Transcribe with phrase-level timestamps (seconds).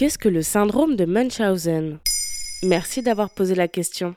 [0.00, 1.98] Qu'est-ce que le syndrome de Munchausen?
[2.62, 4.16] Merci d'avoir posé la question.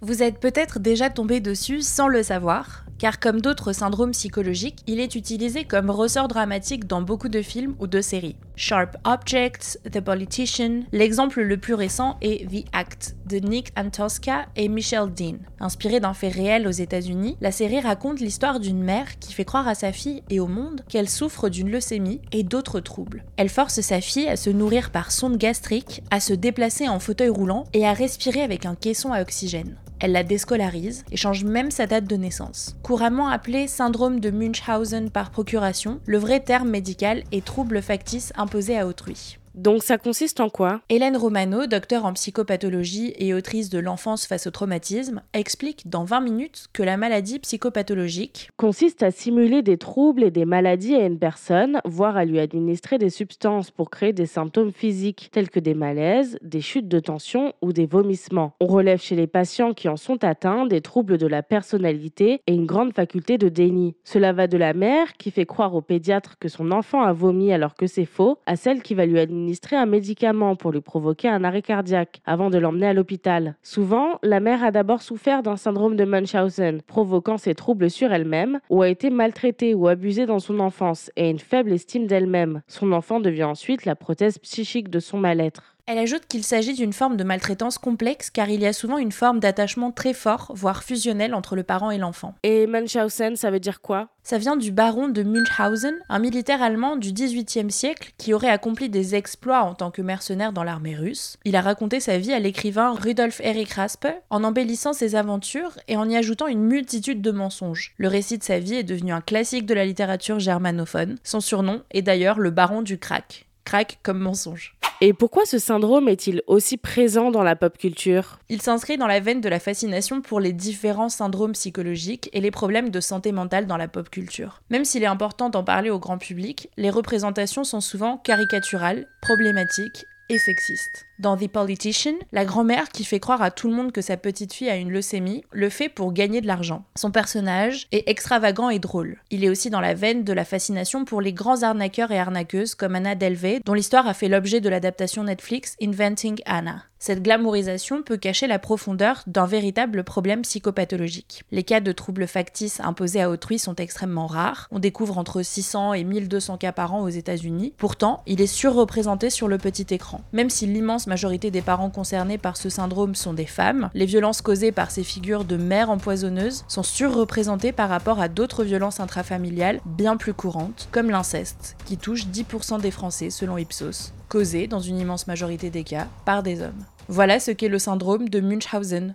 [0.00, 5.00] Vous êtes peut-être déjà tombé dessus sans le savoir, car comme d'autres syndromes psychologiques, il
[5.00, 8.36] est utilisé comme ressort dramatique dans beaucoup de films ou de séries.
[8.54, 14.68] Sharp Objects, The Politician, l'exemple le plus récent est The Act de Nick Antosca et
[14.68, 15.38] Michelle Dean.
[15.58, 19.66] Inspiré d'un fait réel aux États-Unis, la série raconte l'histoire d'une mère qui fait croire
[19.66, 23.24] à sa fille et au monde qu'elle souffre d'une leucémie et d'autres troubles.
[23.36, 27.30] Elle force sa fille à se nourrir par sonde gastrique, à se déplacer en fauteuil
[27.30, 29.76] roulant et à respirer avec un caisson à oxygène.
[30.02, 32.74] Elle la déscolarise et change même sa date de naissance.
[32.82, 38.76] Couramment appelé syndrome de Munchausen par procuration, le vrai terme médical est trouble factice imposé
[38.76, 39.38] à autrui.
[39.54, 40.80] Donc ça consiste en quoi?
[40.88, 46.20] Hélène Romano, docteur en psychopathologie et autrice de L'enfance face au traumatisme, explique dans 20
[46.20, 51.18] minutes que la maladie psychopathologique consiste à simuler des troubles et des maladies à une
[51.18, 55.74] personne, voire à lui administrer des substances pour créer des symptômes physiques tels que des
[55.74, 58.54] malaises, des chutes de tension ou des vomissements.
[58.60, 62.54] On relève chez les patients qui en sont atteints des troubles de la personnalité et
[62.54, 63.96] une grande faculté de déni.
[64.02, 67.52] Cela va de la mère qui fait croire au pédiatre que son enfant a vomi
[67.52, 70.80] alors que c'est faux, à celle qui va lui administrer administrer un médicament pour lui
[70.80, 73.56] provoquer un arrêt cardiaque avant de l'emmener à l'hôpital.
[73.62, 78.60] Souvent, la mère a d'abord souffert d'un syndrome de Munchausen, provoquant ses troubles sur elle-même,
[78.70, 82.62] ou a été maltraitée ou abusée dans son enfance et une faible estime d'elle-même.
[82.68, 85.71] Son enfant devient ensuite la prothèse psychique de son mal-être.
[85.86, 89.10] Elle ajoute qu'il s'agit d'une forme de maltraitance complexe car il y a souvent une
[89.10, 92.34] forme d'attachement très fort, voire fusionnel entre le parent et l'enfant.
[92.44, 94.08] Et Munchausen, ça veut dire quoi?
[94.22, 98.88] Ça vient du baron de Munchausen, un militaire allemand du XVIIIe siècle qui aurait accompli
[98.88, 101.36] des exploits en tant que mercenaire dans l'armée russe.
[101.44, 105.96] Il a raconté sa vie à l'écrivain Rudolf Erich Raspe en embellissant ses aventures et
[105.96, 107.94] en y ajoutant une multitude de mensonges.
[107.96, 111.18] Le récit de sa vie est devenu un classique de la littérature germanophone.
[111.24, 113.48] Son surnom est d'ailleurs le baron du crack.
[113.64, 114.76] Crack comme mensonge.
[115.04, 118.38] Et pourquoi ce syndrome est-il aussi présent dans la pop culture?
[118.48, 122.52] Il s'inscrit dans la veine de la fascination pour les différents syndromes psychologiques et les
[122.52, 124.62] problèmes de santé mentale dans la pop culture.
[124.70, 130.06] Même s'il est important d'en parler au grand public, les représentations sont souvent caricaturales, problématiques
[130.28, 131.06] et sexistes.
[131.18, 134.52] Dans The Politician, la grand-mère qui fait croire à tout le monde que sa petite
[134.52, 136.84] fille a une leucémie le fait pour gagner de l'argent.
[136.96, 139.18] Son personnage est extravagant et drôle.
[139.30, 142.74] Il est aussi dans la veine de la fascination pour les grands arnaqueurs et arnaqueuses
[142.74, 146.84] comme Anna Delvey, dont l'histoire a fait l'objet de l'adaptation Netflix Inventing Anna.
[147.04, 151.42] Cette glamourisation peut cacher la profondeur d'un véritable problème psychopathologique.
[151.50, 154.68] Les cas de troubles factices imposés à autrui sont extrêmement rares.
[154.70, 157.74] On découvre entre 600 et 1200 cas par an aux États-Unis.
[157.76, 160.20] Pourtant, il est surreprésenté sur le petit écran.
[160.32, 164.40] Même si l'immense majorité des parents concernés par ce syndrome sont des femmes, les violences
[164.40, 169.80] causées par ces figures de mères empoisonneuses sont surreprésentées par rapport à d'autres violences intrafamiliales
[169.86, 174.98] bien plus courantes, comme l'inceste, qui touche 10% des Français selon Ipsos, causé, dans une
[174.98, 176.86] immense majorité des cas, par des hommes.
[177.06, 179.14] Voilà ce qu'est le syndrome de Munchausen.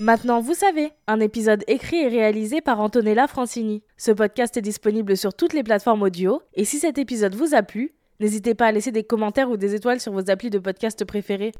[0.00, 3.84] Maintenant, vous savez, un épisode écrit et réalisé par Antonella Francini.
[3.96, 7.62] Ce podcast est disponible sur toutes les plateformes audio, et si cet épisode vous a
[7.62, 11.04] plu, n'hésitez pas à laisser des commentaires ou des étoiles sur vos applis de podcast
[11.04, 11.52] préférés.